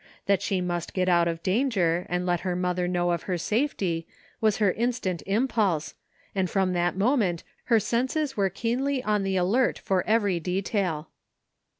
That 0.25 0.41
she 0.41 0.61
must 0.61 0.95
get 0.95 1.07
out 1.07 1.27
of 1.27 1.43
danger 1.43 2.07
and 2.09 2.25
let 2.25 2.39
her 2.39 2.55
mother 2.55 2.87
know 2.87 3.11
of 3.11 3.21
her 3.29 3.37
safety 3.37 4.07
was 4.39 4.57
her 4.57 4.71
instant 4.71 5.21
impulse, 5.27 5.93
and 6.33 6.49
from 6.49 6.73
that 6.73 6.97
moment 6.97 7.43
her 7.65 7.79
senses 7.79 8.35
were 8.35 8.49
keenly 8.49 9.03
en 9.03 9.21
the 9.21 9.37
alert 9.37 9.77
for 9.77 10.03
every 10.07 10.39
detail. 10.39 11.09